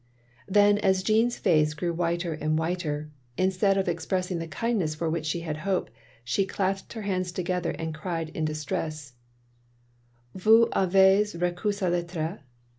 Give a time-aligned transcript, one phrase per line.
[0.47, 5.27] "Then as Jeanne's face grew whiter and whiter, instefad of expressing the kindness for which
[5.27, 5.91] she had hoped,
[6.23, 9.13] she clasped her hands together and cried in distress:"
[10.33, 12.39] Vous avez reffu sa lettre?"